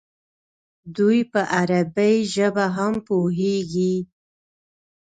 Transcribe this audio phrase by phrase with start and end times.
[0.97, 3.93] دوی په عربي ژبه هم پوهېږي.